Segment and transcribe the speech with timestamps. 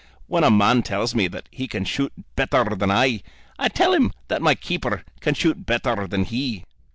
[0.25, 3.21] When a man tells me that he can shoot better than I,
[3.59, 6.65] I tell him that my keeper can shoot better than he."